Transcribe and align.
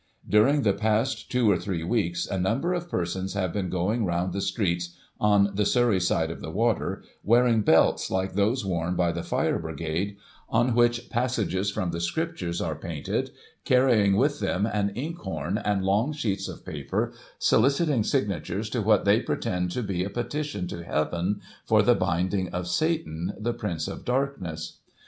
—During 0.37 0.63
the 0.63 0.73
past 0.73 1.29
two 1.31 1.51
or 1.51 1.57
three 1.59 1.83
weeks, 1.83 2.25
a 2.25 2.39
number 2.39 2.73
of 2.73 2.89
persons 2.89 3.35
have 3.35 3.53
been 3.53 3.69
going 3.69 4.03
round 4.03 4.33
the 4.33 4.41
streets, 4.41 4.95
on 5.19 5.51
the 5.53 5.63
Surrey 5.63 5.99
side 5.99 6.31
of 6.31 6.41
the 6.41 6.49
water, 6.49 7.03
wearing 7.23 7.61
belts, 7.61 8.09
like 8.09 8.33
those 8.33 8.65
worn 8.65 8.95
by 8.95 9.11
the 9.11 9.21
fire 9.21 9.59
brigade, 9.59 10.17
on 10.49 10.73
which 10.73 11.11
passages 11.11 11.69
from 11.69 11.91
the 11.91 12.01
Scriptures 12.01 12.59
are 12.59 12.73
painted, 12.75 13.29
carrying 13.63 14.15
with 14.17 14.39
them 14.39 14.65
an 14.65 14.89
inkhorn 14.97 15.59
and 15.59 15.83
long 15.85 16.13
sheets 16.13 16.47
of 16.47 16.65
paper, 16.65 17.13
soliciting 17.37 18.03
signatures 18.03 18.71
to 18.71 18.81
what 18.81 19.05
they 19.05 19.19
pretend 19.21 19.69
to 19.69 19.83
be 19.83 20.03
a 20.03 20.09
petition 20.09 20.65
to 20.67 20.83
Heaven, 20.83 21.41
for 21.63 21.83
the 21.83 21.93
binding 21.93 22.49
of 22.49 22.67
Satan, 22.67 23.33
the 23.37 23.53
Prince 23.53 23.87
of 23.87 24.03
darkness. 24.03 24.79